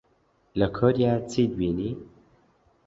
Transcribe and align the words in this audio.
لە 0.59 0.67
کۆریا 0.77 1.13
چیت 1.31 1.51
بینی؟ 1.59 1.89